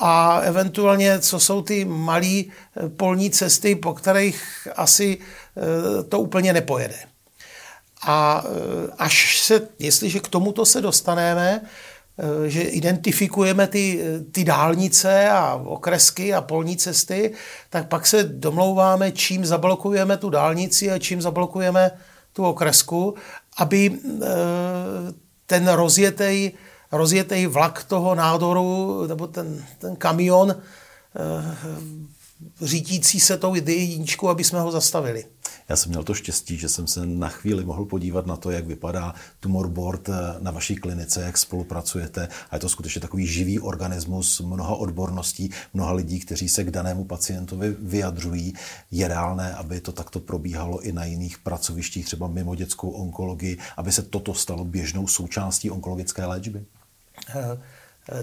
a 0.00 0.38
eventuálně, 0.38 1.18
co 1.18 1.40
jsou 1.40 1.62
ty 1.62 1.84
malé 1.84 2.26
e, 2.26 2.48
polní 2.96 3.30
cesty, 3.30 3.74
po 3.74 3.94
kterých 3.94 4.68
asi 4.76 5.18
Eh, 5.56 6.02
to 6.02 6.20
úplně 6.20 6.52
nepojede. 6.52 6.98
A 8.06 8.44
eh, 8.46 8.90
až 8.98 9.40
se, 9.40 9.68
jestliže 9.78 10.20
k 10.20 10.28
tomuto 10.28 10.66
se 10.66 10.80
dostaneme, 10.80 11.60
eh, 12.18 12.50
že 12.50 12.62
identifikujeme 12.62 13.66
ty, 13.66 14.00
ty 14.32 14.44
dálnice 14.44 15.30
a 15.30 15.54
okresky 15.54 16.34
a 16.34 16.40
polní 16.40 16.76
cesty, 16.76 17.32
tak 17.70 17.88
pak 17.88 18.06
se 18.06 18.22
domlouváme, 18.22 19.12
čím 19.12 19.46
zablokujeme 19.46 20.16
tu 20.16 20.30
dálnici 20.30 20.90
a 20.90 20.98
čím 20.98 21.22
zablokujeme 21.22 21.90
tu 22.32 22.44
okresku, 22.44 23.14
aby 23.56 23.98
ten 25.46 25.68
rozjetej, 25.68 26.52
rozjetej 26.92 27.46
vlak 27.46 27.84
toho 27.84 28.14
nádoru 28.14 29.06
nebo 29.06 29.26
ten, 29.26 29.64
ten 29.78 29.96
kamion 29.96 30.54
řídící 32.62 33.20
se 33.20 33.38
tou 33.38 33.54
jedničkou, 33.54 34.28
aby 34.28 34.44
jsme 34.44 34.60
ho 34.60 34.70
zastavili. 34.70 35.24
Já 35.68 35.76
jsem 35.76 35.88
měl 35.88 36.04
to 36.04 36.14
štěstí, 36.14 36.56
že 36.56 36.68
jsem 36.68 36.86
se 36.86 37.06
na 37.06 37.28
chvíli 37.28 37.64
mohl 37.64 37.84
podívat 37.84 38.26
na 38.26 38.36
to, 38.36 38.50
jak 38.50 38.66
vypadá 38.66 39.14
tumor 39.40 39.68
board 39.68 40.08
eh, 40.08 40.12
na 40.38 40.50
vaší 40.50 40.76
klinice, 40.76 41.22
jak 41.22 41.38
spolupracujete. 41.38 42.28
A 42.50 42.56
je 42.56 42.60
to 42.60 42.68
skutečně 42.68 43.00
takový 43.00 43.26
živý 43.26 43.60
organismus, 43.60 44.40
mnoha 44.40 44.76
odborností, 44.76 45.50
mnoha 45.74 45.92
lidí, 45.92 46.20
kteří 46.20 46.48
se 46.48 46.64
k 46.64 46.70
danému 46.70 47.04
pacientovi 47.04 47.76
vyjadřují. 47.78 48.54
Je 48.90 49.08
reálné, 49.08 49.54
aby 49.54 49.80
to 49.80 49.92
takto 49.92 50.20
probíhalo 50.20 50.80
i 50.80 50.92
na 50.92 51.04
jiných 51.04 51.38
pracovištích, 51.38 52.06
třeba 52.06 52.28
mimo 52.28 52.54
dětskou 52.54 52.90
onkologii, 52.90 53.58
aby 53.76 53.92
se 53.92 54.02
toto 54.02 54.34
stalo 54.34 54.64
běžnou 54.64 55.06
součástí 55.06 55.70
onkologické 55.70 56.26
léčby? 56.26 56.64
Uh. 57.34 57.58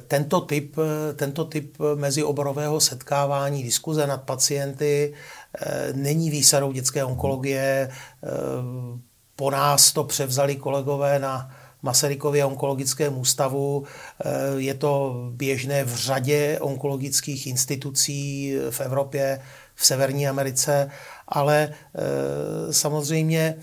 Tento 0.08 0.42
typ, 0.42 0.76
tento 1.16 1.46
typ 1.46 1.78
mezioborového 1.96 2.80
setkávání, 2.80 3.64
diskuze 3.64 4.08
nad 4.08 4.24
pacienty 4.24 5.14
eh, 5.58 5.94
není 5.94 6.30
výsadou 6.30 6.72
dětské 6.72 7.04
onkologie. 7.04 7.90
Eh, 7.90 8.28
po 9.36 9.52
nás 9.52 9.92
to 9.92 10.04
převzali 10.04 10.56
kolegové 10.56 11.20
na 11.20 11.56
Masarykově 11.82 12.46
onkologickém 12.46 13.18
ústavu. 13.18 13.84
Eh, 13.86 14.30
je 14.58 14.74
to 14.74 15.16
běžné 15.32 15.84
v 15.84 15.96
řadě 15.96 16.58
onkologických 16.62 17.48
institucí 17.48 18.54
v 18.70 18.82
Evropě, 18.82 19.42
v 19.76 19.86
Severní 19.86 20.28
Americe, 20.28 20.92
ale 21.28 21.74
samozřejmě 22.72 23.56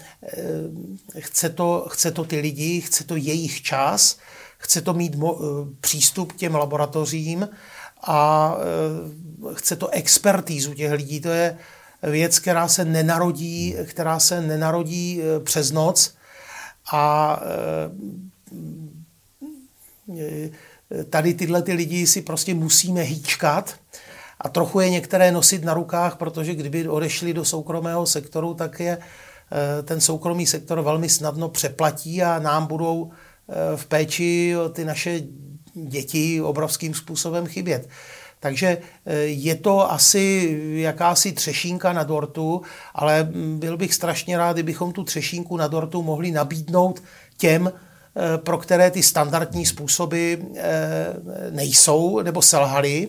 chce 1.18 1.48
to, 1.48 1.86
chce 1.90 2.10
to 2.10 2.24
ty 2.24 2.40
lidi, 2.40 2.80
chce 2.80 3.04
to 3.04 3.16
jejich 3.16 3.62
čas, 3.62 4.18
chce 4.58 4.80
to 4.80 4.94
mít 4.94 5.14
mo- 5.14 5.38
eh, 5.40 5.74
přístup 5.80 6.32
k 6.32 6.36
těm 6.36 6.54
laboratořím 6.54 7.48
a 8.02 8.54
eh, 9.50 9.54
chce 9.54 9.76
to 9.76 9.88
expertízu 9.88 10.74
těch 10.74 10.92
lidí. 10.92 11.20
To 11.20 11.28
je 11.28 11.58
věc, 12.02 12.38
která 12.38 12.68
se 12.68 12.84
nenarodí, 12.84 13.76
která 13.84 14.18
se 14.18 14.40
nenarodí 14.40 15.22
eh, 15.22 15.40
přes 15.40 15.70
noc 15.70 16.14
a 16.92 17.40
tady 21.10 21.34
tyhle 21.34 21.62
ty 21.62 21.72
lidi 21.72 22.06
si 22.06 22.22
prostě 22.22 22.54
musíme 22.54 23.00
hýčkat 23.00 23.74
a 24.40 24.48
trochu 24.48 24.80
je 24.80 24.90
některé 24.90 25.32
nosit 25.32 25.64
na 25.64 25.74
rukách, 25.74 26.16
protože 26.16 26.54
kdyby 26.54 26.88
odešli 26.88 27.34
do 27.34 27.44
soukromého 27.44 28.06
sektoru, 28.06 28.54
tak 28.54 28.80
je 28.80 28.98
ten 29.84 30.00
soukromý 30.00 30.46
sektor 30.46 30.80
velmi 30.80 31.08
snadno 31.08 31.48
přeplatí 31.48 32.22
a 32.22 32.38
nám 32.38 32.66
budou 32.66 33.12
v 33.76 33.86
péči 33.86 34.54
o 34.56 34.68
ty 34.68 34.84
naše 34.84 35.20
děti 35.74 36.40
obrovským 36.42 36.94
způsobem 36.94 37.46
chybět. 37.46 37.88
Takže 38.40 38.78
eh, 39.06 39.14
je 39.16 39.54
to 39.54 39.92
asi 39.92 40.58
jakási 40.72 41.32
třešínka 41.32 41.92
na 41.92 42.02
dortu, 42.02 42.62
ale 42.94 43.28
byl 43.32 43.76
bych 43.76 43.94
strašně 43.94 44.38
rád, 44.38 44.52
kdybychom 44.52 44.92
tu 44.92 45.04
třešínku 45.04 45.56
na 45.56 45.66
dortu 45.66 46.02
mohli 46.02 46.30
nabídnout 46.30 47.02
těm, 47.36 47.72
eh, 47.72 48.38
pro 48.38 48.58
které 48.58 48.90
ty 48.90 49.02
standardní 49.02 49.66
způsoby 49.66 50.34
eh, 50.34 51.14
nejsou 51.50 52.22
nebo 52.22 52.42
selhaly. 52.42 53.08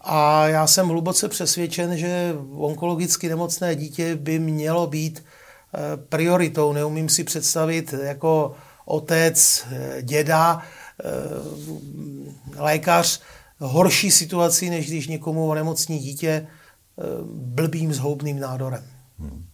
A 0.00 0.48
já 0.48 0.66
jsem 0.66 0.88
hluboce 0.88 1.28
přesvědčen, 1.28 1.96
že 1.96 2.34
onkologicky 2.56 3.28
nemocné 3.28 3.76
dítě 3.76 4.16
by 4.16 4.38
mělo 4.38 4.86
být 4.86 5.24
prioritou. 6.08 6.72
Neumím 6.72 7.08
si 7.08 7.24
představit 7.24 7.94
jako 8.02 8.54
otec, 8.90 9.66
eh, 9.70 10.02
děda, 10.02 10.62
eh, 11.04 11.10
lékař 12.56 13.20
horší 13.58 14.10
situaci, 14.10 14.70
než 14.70 14.88
když 14.88 15.06
někomu 15.06 15.48
onemocní 15.48 15.98
dítě 15.98 16.30
eh, 16.30 17.02
blbým 17.32 17.94
zhoubným 17.94 18.40
nádorem. 18.40 18.84
Hmm. 19.18 19.49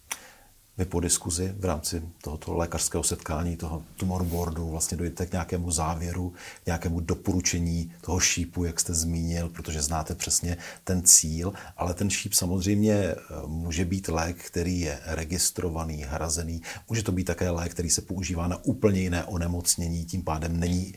Vy 0.78 0.84
po 0.84 1.00
diskuzi 1.00 1.54
v 1.58 1.64
rámci 1.64 2.02
tohoto 2.22 2.54
lékařského 2.54 3.04
setkání, 3.04 3.56
toho 3.56 3.82
tumor 3.96 4.24
boardu, 4.24 4.70
vlastně 4.70 4.96
dojde 4.96 5.26
k 5.26 5.32
nějakému 5.32 5.70
závěru, 5.70 6.32
k 6.62 6.66
nějakému 6.66 7.00
doporučení 7.00 7.92
toho 8.00 8.20
šípu, 8.20 8.64
jak 8.64 8.80
jste 8.80 8.94
zmínil, 8.94 9.48
protože 9.48 9.82
znáte 9.82 10.14
přesně 10.14 10.56
ten 10.84 11.02
cíl, 11.02 11.52
ale 11.76 11.94
ten 11.94 12.10
šíp 12.10 12.32
samozřejmě 12.32 12.94
eh, 12.94 13.16
může 13.46 13.84
být 13.84 14.08
lék, 14.08 14.36
který 14.36 14.80
je 14.80 15.00
registrovaný, 15.04 16.02
hrazený, 16.02 16.62
může 16.88 17.02
to 17.02 17.12
být 17.12 17.24
také 17.24 17.50
lék, 17.50 17.72
který 17.72 17.90
se 17.90 18.02
používá 18.02 18.48
na 18.48 18.64
úplně 18.64 19.00
jiné 19.00 19.24
onemocnění, 19.24 20.04
tím 20.04 20.22
pádem 20.22 20.60
není 20.60 20.94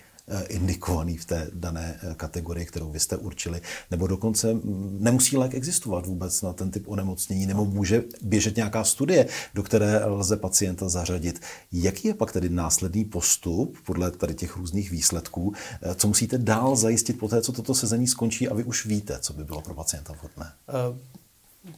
indikovaný 0.48 1.18
v 1.18 1.26
té 1.26 1.48
dané 1.54 2.00
eh, 2.02 2.16
kategorii, 2.16 2.66
kterou 2.66 2.92
vy 2.92 3.00
jste 3.00 3.18
určili, 3.18 3.62
nebo 3.92 4.08
dokonce 4.08 4.54
mm, 4.54 4.98
nemusí 5.00 5.38
lék 5.38 5.54
existovat 5.54 6.06
vůbec 6.06 6.42
na 6.42 6.54
ten 6.54 6.72
typ 6.72 6.88
onemocnění, 6.88 7.46
nebo 7.46 7.66
může 7.66 8.04
běžet 8.22 8.56
nějaká 8.56 8.84
studie, 8.84 9.28
do 9.54 9.64
které 9.64 10.06
lze 10.06 10.38
pacienta 10.38 10.90
zařadit. 10.90 11.42
Jaký 11.72 12.08
je 12.08 12.14
pak 12.14 12.32
tedy 12.32 12.50
následný 12.50 13.06
postup 13.06 13.78
podle 13.86 14.12
tady 14.12 14.36
těch 14.36 14.58
různých 14.58 14.92
výsledků? 14.92 15.54
Eh, 15.82 15.96
co 15.96 16.08
musíte 16.08 16.38
dál 16.38 16.76
zajistit 16.76 17.20
po 17.20 17.28
té, 17.28 17.42
co 17.42 17.52
toto 17.52 17.76
sezení 17.76 18.08
skončí 18.08 18.50
a 18.50 18.54
vy 18.54 18.64
už 18.64 18.86
víte, 18.86 19.18
co 19.22 19.34
by 19.34 19.44
bylo 19.44 19.62
pro 19.62 19.74
pacienta 19.74 20.14
vhodné? 20.14 20.52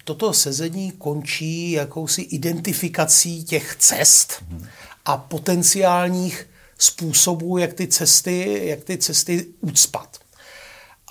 Toto 0.04 0.34
sezení 0.34 0.92
končí 0.92 1.72
jakousi 1.72 2.22
identifikací 2.22 3.44
těch 3.44 3.76
cest 3.76 4.44
hmm. 4.50 4.66
a 5.06 5.18
potenciálních 5.18 6.51
způsobů, 6.84 7.58
jak 7.58 7.74
ty 7.74 7.88
cesty, 7.88 8.62
jak 8.64 8.84
ty 8.84 8.98
cesty 8.98 9.46
ucpat. 9.62 10.18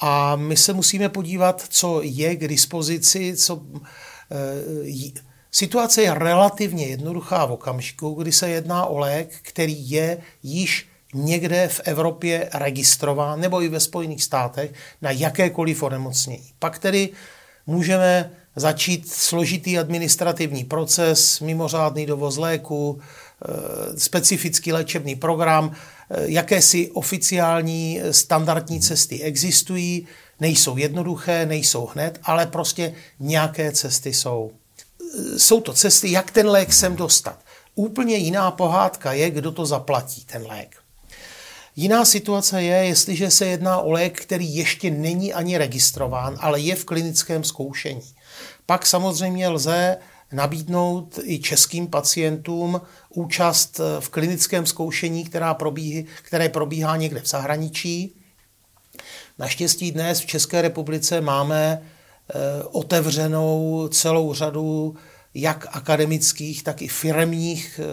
A 0.02 0.36
my 0.36 0.56
se 0.56 0.72
musíme 0.72 1.08
podívat, 1.08 1.64
co 1.68 2.00
je 2.02 2.36
k 2.36 2.48
dispozici, 2.48 3.36
co 3.36 3.62
e, 4.32 5.20
Situace 5.52 6.02
je 6.02 6.14
relativně 6.14 6.86
jednoduchá 6.86 7.46
v 7.46 7.52
okamžiku, 7.52 8.14
kdy 8.14 8.32
se 8.32 8.48
jedná 8.48 8.86
o 8.86 8.98
lék, 8.98 9.34
který 9.42 9.90
je 9.90 10.18
již 10.42 10.88
někde 11.14 11.68
v 11.68 11.80
Evropě 11.84 12.50
registrován, 12.54 13.40
nebo 13.40 13.62
i 13.62 13.68
ve 13.68 13.80
Spojených 13.80 14.22
státech, 14.22 14.72
na 15.02 15.10
jakékoliv 15.10 15.82
onemocnění. 15.82 16.52
Pak 16.58 16.78
tedy 16.78 17.08
můžeme 17.66 18.30
začít 18.56 19.08
složitý 19.08 19.78
administrativní 19.78 20.64
proces, 20.64 21.40
mimořádný 21.40 22.06
dovoz 22.06 22.36
léku, 22.36 23.00
specifický 23.98 24.72
léčebný 24.72 25.14
program, 25.16 25.72
eh, 25.72 26.22
jakési 26.24 26.90
oficiální 26.90 28.00
eh, 28.00 28.12
standardní 28.12 28.80
cesty 28.80 29.22
existují, 29.22 30.06
nejsou 30.40 30.76
jednoduché, 30.76 31.46
nejsou 31.46 31.86
hned, 31.86 32.20
ale 32.22 32.46
prostě 32.46 32.94
nějaké 33.20 33.72
cesty 33.72 34.12
jsou. 34.12 34.50
Jsou 35.36 35.60
to 35.60 35.72
cesty, 35.72 36.12
jak 36.12 36.30
ten 36.30 36.48
lék 36.48 36.72
sem 36.72 36.96
dostat. 36.96 37.38
Úplně 37.74 38.16
jiná 38.16 38.50
pohádka 38.50 39.12
je, 39.12 39.30
kdo 39.30 39.52
to 39.52 39.66
zaplatí, 39.66 40.24
ten 40.24 40.46
lék. 40.46 40.76
Jiná 41.76 42.04
situace 42.04 42.62
je, 42.62 42.84
jestliže 42.84 43.30
se 43.30 43.46
jedná 43.46 43.80
o 43.80 43.90
lék, 43.90 44.20
který 44.20 44.54
ještě 44.56 44.90
není 44.90 45.32
ani 45.32 45.58
registrován, 45.58 46.36
ale 46.40 46.60
je 46.60 46.76
v 46.76 46.84
klinickém 46.84 47.44
zkoušení. 47.44 48.14
Pak 48.66 48.86
samozřejmě 48.86 49.48
lze 49.48 49.96
nabídnout 50.32 51.18
i 51.22 51.38
českým 51.38 51.86
pacientům 51.86 52.80
účast 53.08 53.80
v 54.00 54.08
klinickém 54.08 54.66
zkoušení, 54.66 55.24
která 55.24 55.54
probíhá, 55.54 56.08
které 56.22 56.48
probíhá 56.48 56.96
někde 56.96 57.20
v 57.20 57.28
zahraničí. 57.28 58.14
Naštěstí 59.38 59.92
dnes 59.92 60.20
v 60.20 60.26
České 60.26 60.62
republice 60.62 61.20
máme 61.20 61.82
eh, 61.82 62.62
otevřenou 62.62 63.88
celou 63.88 64.34
řadu 64.34 64.96
jak 65.34 65.66
akademických, 65.70 66.62
tak 66.62 66.82
i 66.82 66.88
firmních 66.88 67.80
eh, 67.82 67.86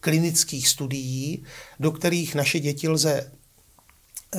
klinických 0.00 0.68
studií, 0.68 1.44
do 1.80 1.92
kterých 1.92 2.34
naše 2.34 2.60
děti 2.60 2.88
lze, 2.88 3.32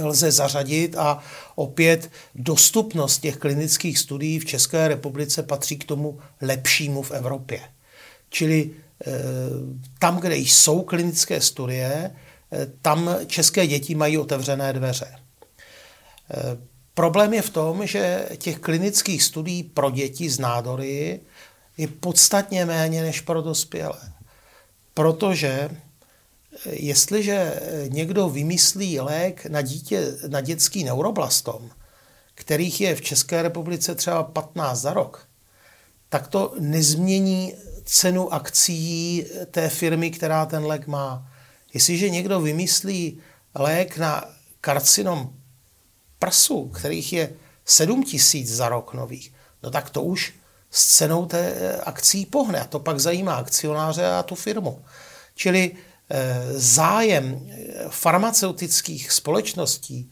lze 0.01 0.31
zařadit 0.31 0.95
a 0.97 1.23
opět 1.55 2.11
dostupnost 2.35 3.19
těch 3.19 3.37
klinických 3.37 3.99
studií 3.99 4.39
v 4.39 4.45
České 4.45 4.87
republice 4.87 5.43
patří 5.43 5.77
k 5.77 5.83
tomu 5.83 6.19
lepšímu 6.41 7.01
v 7.01 7.11
Evropě. 7.11 7.59
Čili 8.29 8.71
eh, 8.71 9.11
tam, 9.99 10.17
kde 10.19 10.37
jsou 10.37 10.81
klinické 10.81 11.41
studie, 11.41 12.11
eh, 12.51 12.67
tam 12.81 13.15
české 13.27 13.67
děti 13.67 13.95
mají 13.95 14.17
otevřené 14.17 14.73
dveře. 14.73 15.15
Problém 16.93 17.33
je 17.33 17.41
v 17.41 17.49
tom, 17.49 17.87
že 17.87 18.29
těch 18.37 18.59
klinických 18.59 19.23
studií 19.23 19.63
pro 19.63 19.91
děti 19.91 20.29
z 20.29 20.39
nádory 20.39 21.19
je 21.77 21.87
podstatně 21.87 22.65
méně 22.65 23.01
než 23.01 23.21
pro 23.21 23.41
dospělé. 23.41 23.99
Protože 24.93 25.69
eh, 25.71 25.84
jestliže 26.65 27.61
někdo 27.87 28.29
vymyslí 28.29 28.99
lék 28.99 29.45
na, 29.45 29.61
dítě, 29.61 30.17
na 30.27 30.41
dětský 30.41 30.83
neuroblastom, 30.83 31.69
kterých 32.35 32.81
je 32.81 32.95
v 32.95 33.01
České 33.01 33.41
republice 33.41 33.95
třeba 33.95 34.23
15 34.23 34.79
za 34.79 34.93
rok, 34.93 35.27
tak 36.09 36.27
to 36.27 36.53
nezmění 36.59 37.53
cenu 37.85 38.33
akcí 38.33 39.25
té 39.51 39.69
firmy, 39.69 40.11
která 40.11 40.45
ten 40.45 40.65
lék 40.65 40.87
má. 40.87 41.31
Jestliže 41.73 42.09
někdo 42.09 42.39
vymyslí 42.39 43.19
lék 43.55 43.97
na 43.97 44.23
karcinom 44.61 45.33
prsu, 46.19 46.67
kterých 46.67 47.13
je 47.13 47.33
7 47.65 48.03
tisíc 48.03 48.55
za 48.55 48.69
rok 48.69 48.93
nových, 48.93 49.33
no 49.63 49.71
tak 49.71 49.89
to 49.89 50.03
už 50.03 50.33
s 50.75 50.97
cenou 50.97 51.25
té 51.25 51.39
eh, 51.39 51.77
akcí 51.77 52.25
pohne. 52.25 52.59
A 52.59 52.67
to 52.67 52.79
pak 52.79 52.99
zajímá 52.99 53.35
akcionáře 53.35 54.07
a 54.07 54.23
tu 54.23 54.35
firmu. 54.35 54.85
Čili 55.35 55.71
eh, 55.71 55.77
zájem 56.51 57.49
farmaceutických 57.89 59.11
společností 59.11 60.11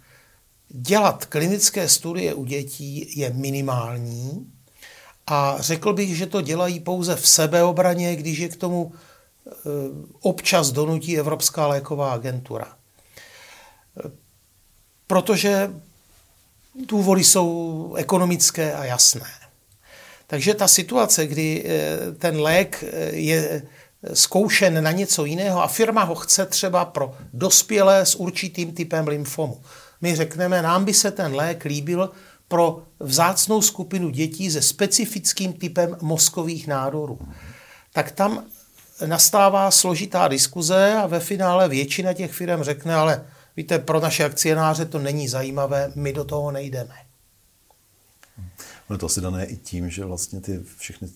dělat 0.69 1.25
klinické 1.25 1.89
studie 1.89 2.33
u 2.33 2.45
dětí 2.45 3.19
je 3.19 3.29
minimální 3.29 4.51
a 5.27 5.55
řekl 5.59 5.93
bych, 5.93 6.17
že 6.17 6.27
to 6.27 6.41
dělají 6.41 6.79
pouze 6.79 7.15
v 7.15 7.27
sebeobraně, 7.27 8.15
když 8.15 8.37
je 8.37 8.49
k 8.49 8.55
tomu 8.55 8.93
občas 10.21 10.71
donutí 10.71 11.19
Evropská 11.19 11.67
léková 11.67 12.13
agentura. 12.13 12.75
Protože 15.07 15.73
důvody 16.87 17.23
jsou 17.23 17.93
ekonomické 17.97 18.73
a 18.73 18.85
jasné. 18.85 19.29
Takže 20.27 20.53
ta 20.53 20.67
situace, 20.67 21.27
kdy 21.27 21.63
eh, 21.65 22.11
ten 22.11 22.39
lék 22.39 22.83
eh, 22.83 23.15
je 23.15 23.61
zkoušen 24.13 24.83
na 24.83 24.91
něco 24.91 25.25
jiného 25.25 25.63
a 25.63 25.67
firma 25.67 26.03
ho 26.03 26.15
chce 26.15 26.45
třeba 26.45 26.85
pro 26.85 27.13
dospělé 27.33 28.05
s 28.05 28.15
určitým 28.15 28.73
typem 28.73 29.07
lymfomu. 29.07 29.61
My 30.01 30.15
řekneme, 30.15 30.61
nám 30.61 30.85
by 30.85 30.93
se 30.93 31.11
ten 31.11 31.35
lék 31.35 31.65
líbil 31.65 32.09
pro 32.47 32.83
vzácnou 32.99 33.61
skupinu 33.61 34.09
dětí 34.09 34.51
se 34.51 34.61
specifickým 34.61 35.53
typem 35.53 35.97
mozkových 36.01 36.67
nádorů. 36.67 37.19
Tak 37.93 38.11
tam 38.11 38.43
nastává 39.05 39.71
složitá 39.71 40.27
diskuze 40.27 40.93
a 40.93 41.07
ve 41.07 41.19
finále 41.19 41.69
většina 41.69 42.13
těch 42.13 42.31
firm 42.31 42.63
řekne, 42.63 42.95
ale 42.95 43.25
víte, 43.57 43.79
pro 43.79 43.99
naše 43.99 44.23
akcionáře 44.23 44.85
to 44.85 44.99
není 44.99 45.27
zajímavé, 45.27 45.91
my 45.95 46.13
do 46.13 46.23
toho 46.23 46.51
nejdeme. 46.51 46.95
Ono 48.89 48.99
to 48.99 49.05
asi 49.05 49.21
dané 49.21 49.45
i 49.45 49.57
tím, 49.57 49.89
že 49.89 50.05
vlastně 50.05 50.41
ty 50.41 50.63
všechny 50.77 51.09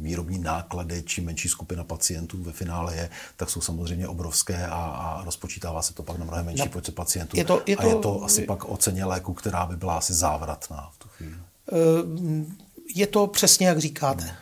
výrobní 0.00 0.38
náklady, 0.38 1.02
čím 1.02 1.24
menší 1.24 1.48
skupina 1.48 1.84
pacientů 1.84 2.42
ve 2.42 2.52
finále 2.52 2.96
je, 2.96 3.10
tak 3.36 3.50
jsou 3.50 3.60
samozřejmě 3.60 4.08
obrovské 4.08 4.66
a, 4.66 4.76
a 4.76 5.24
rozpočítává 5.24 5.82
se 5.82 5.94
to 5.94 6.02
pak 6.02 6.18
na 6.18 6.24
mnohem 6.24 6.46
menší 6.46 6.64
no, 6.64 6.70
počet 6.70 6.94
pacientů. 6.94 7.36
Je 7.36 7.44
to, 7.44 7.62
je 7.66 7.76
to, 7.76 7.82
a 7.82 7.86
je 7.86 7.94
to 7.94 8.24
asi 8.24 8.42
pak 8.42 8.64
o 8.64 8.76
ceně 8.76 9.04
léku, 9.04 9.34
která 9.34 9.66
by 9.66 9.76
byla 9.76 9.98
asi 9.98 10.14
závratná 10.14 10.90
v 10.94 10.98
tu 10.98 11.08
chvíli. 11.08 11.34
Eh, 11.72 11.76
je 12.94 13.06
to 13.06 13.26
přesně, 13.26 13.66
jak 13.66 13.78
říkáte. 13.78 14.36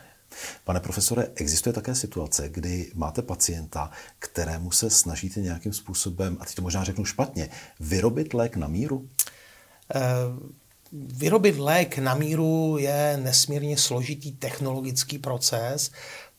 Pane 0.63 0.79
profesore, 0.79 1.27
existuje 1.35 1.73
také 1.73 1.95
situace, 1.95 2.49
kdy 2.49 2.91
máte 2.95 3.21
pacienta, 3.21 3.91
kterému 4.19 4.71
se 4.71 4.89
snažíte 4.89 5.41
nějakým 5.41 5.73
způsobem, 5.73 6.37
a 6.39 6.45
teď 6.45 6.55
to 6.55 6.61
možná 6.61 6.83
řeknu 6.83 7.05
špatně, 7.05 7.49
vyrobit 7.79 8.33
lék 8.33 8.55
na 8.55 8.67
míru? 8.67 8.97
Uh, 8.97 9.07
Vyrobit 10.91 11.57
lék 11.57 11.97
na 11.97 12.15
míru 12.15 12.77
je 12.79 13.19
nesmírně 13.23 13.77
složitý 13.77 14.31
technologický 14.31 15.17
proces, 15.17 15.91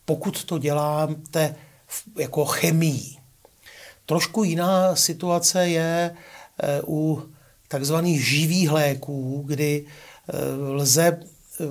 pokud 0.04 0.44
to 0.44 0.58
děláte 0.58 1.54
jako 2.18 2.44
chemii. 2.44 3.16
Trošku 4.06 4.44
jiná 4.44 4.96
situace 4.96 5.68
je 5.68 6.10
eh, 6.62 6.82
u 6.86 7.30
takzvaných 7.68 8.28
živých 8.28 8.70
léků, 8.70 9.44
kdy 9.46 9.84
eh, 9.86 10.36
lze 10.56 11.06
eh, 11.06 11.64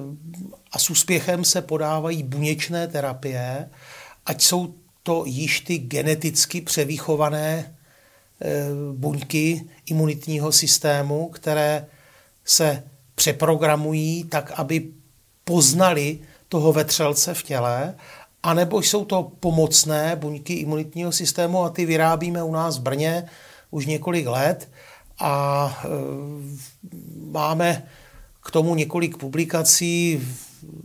a 0.72 0.80
s 0.80 0.89
úspěchem 0.89 1.44
se 1.44 1.62
podávají 1.62 2.24
buněčné 2.24 2.88
terapie, 2.88 3.70
ať 4.26 4.42
jsou 4.42 4.74
to 5.04 5.24
již 5.26 5.60
ty 5.60 5.78
geneticky 5.78 6.62
převýchované 6.62 7.76
buňky 8.94 9.70
imunitního 9.86 10.52
systému, 10.52 11.30
které 11.30 11.86
se 12.50 12.84
přeprogramují 13.16 14.24
tak, 14.24 14.52
aby 14.56 14.88
poznali 15.44 16.20
toho 16.48 16.74
vetřelce 16.74 17.34
v 17.34 17.44
těle, 17.44 17.96
anebo 18.44 18.82
jsou 18.82 19.06
to 19.06 19.32
pomocné 19.40 20.16
buňky 20.16 20.54
imunitního 20.54 21.12
systému 21.12 21.64
a 21.64 21.70
ty 21.70 21.86
vyrábíme 21.86 22.44
u 22.44 22.52
nás 22.52 22.78
v 22.78 22.82
Brně 22.82 23.30
už 23.72 23.86
několik 23.86 24.28
let 24.28 24.70
a 25.20 25.84
e, 25.84 25.88
máme 27.32 27.84
k 28.44 28.52
tomu 28.52 28.76
několik 28.76 29.18
publikací. 29.18 30.22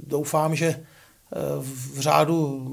Doufám, 0.07 0.57
že 0.57 0.67
e, 0.67 0.81
v 1.61 2.01
řádu 2.01 2.69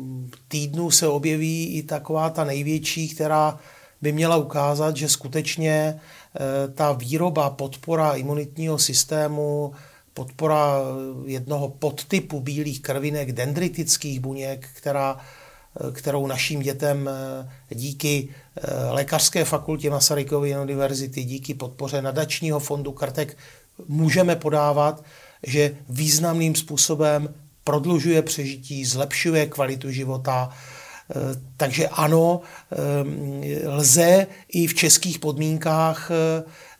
týdnů 0.48 0.92
se 0.92 1.08
objeví 1.08 1.78
i 1.78 1.84
taková 1.84 2.30
ta 2.30 2.44
největší, 2.44 3.10
která 3.10 3.60
by 4.02 4.12
měla 4.12 4.36
ukázat, 4.36 4.98
že 4.98 5.10
skutečně 5.10 6.00
Eh, 6.36 6.68
ta 6.68 6.92
výroba, 6.92 7.50
podpora 7.50 8.14
imunitního 8.14 8.80
systému, 8.80 9.74
podpora 10.14 10.78
jednoho 11.26 11.70
podtypu 11.70 12.40
bílých 12.40 12.82
krvinek, 12.82 13.32
dendritických 13.32 14.20
buněk, 14.20 14.70
která, 14.74 15.18
eh, 15.18 15.92
kterou 15.92 16.28
našim 16.28 16.60
dětem 16.60 17.10
eh, 17.10 17.76
díky 17.76 18.30
Lékařské 18.90 19.46
fakultě 19.46 19.90
Masarykovy 19.90 20.58
univerzity, 20.58 21.24
díky 21.24 21.54
podpoře 21.54 22.02
nadačního 22.02 22.60
fondu 22.60 22.92
Kartek 22.92 23.38
můžeme 23.88 24.36
podávat, 24.36 25.04
že 25.44 25.76
významným 25.90 26.56
způsobem 26.56 27.34
prodlužuje 27.64 28.22
přežití, 28.22 28.86
zlepšuje 28.86 29.46
kvalitu 29.46 29.92
života, 29.92 30.50
Takže 31.58 31.88
ano, 31.88 32.42
lze 33.66 34.28
i 34.48 34.68
v 34.68 34.74
českých 34.74 35.20
podmínkách 35.20 36.12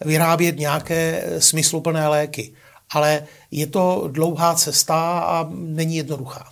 vyrábět 0.06 0.60
nějaké 0.60 1.24
smysluplné 1.40 2.08
léky. 2.08 2.54
Ale 2.94 3.24
je 3.52 3.68
to 3.68 4.10
dlouhá 4.12 4.56
cesta 4.56 5.20
a 5.20 5.50
není 5.52 5.98
jednoduchá. 5.98 6.52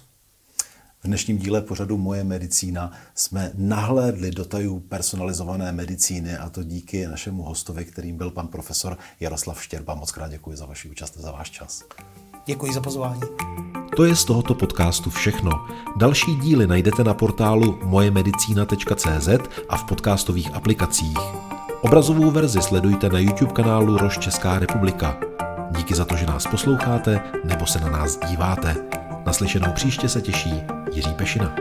V 1.03 1.07
dnešním 1.07 1.37
díle 1.37 1.61
pořadu 1.61 1.97
Moje 1.97 2.23
medicína 2.23 2.91
jsme 3.15 3.51
nahlédli 3.53 4.31
do 4.31 4.45
tajů 4.45 4.79
personalizované 4.79 5.71
medicíny 5.71 6.37
a 6.37 6.49
to 6.49 6.63
díky 6.63 7.07
našemu 7.07 7.43
hostovi, 7.43 7.85
kterým 7.85 8.17
byl 8.17 8.31
pan 8.31 8.47
profesor 8.47 8.97
Jaroslav 9.19 9.63
Štěrba. 9.63 9.95
Moc 9.95 10.11
krát 10.11 10.31
děkuji 10.31 10.57
za 10.57 10.65
vaši 10.65 10.89
účast 10.89 11.17
a 11.17 11.21
za 11.21 11.31
váš 11.31 11.49
čas. 11.49 11.83
Děkuji 12.45 12.73
za 12.73 12.81
pozvání. 12.81 13.21
To 13.99 14.05
je 14.05 14.15
z 14.15 14.25
tohoto 14.25 14.55
podcastu 14.55 15.09
všechno. 15.09 15.51
Další 15.95 16.35
díly 16.35 16.67
najdete 16.67 17.03
na 17.03 17.13
portálu 17.13 17.79
mojemedicina.cz 17.83 19.29
a 19.69 19.77
v 19.77 19.83
podcastových 19.83 20.55
aplikacích. 20.55 21.17
Obrazovou 21.81 22.31
verzi 22.31 22.61
sledujte 22.61 23.09
na 23.09 23.19
YouTube 23.19 23.51
kanálu 23.51 23.97
Roš 23.97 24.17
Česká 24.17 24.59
republika. 24.59 25.17
Díky 25.71 25.95
za 25.95 26.05
to, 26.05 26.15
že 26.15 26.25
nás 26.25 26.47
posloucháte 26.47 27.23
nebo 27.43 27.65
se 27.65 27.79
na 27.79 27.89
nás 27.89 28.19
díváte. 28.29 28.75
Naslyšenou 29.25 29.71
příště 29.71 30.09
se 30.09 30.21
těší 30.21 30.53
Jiří 30.93 31.13
Pešina. 31.13 31.55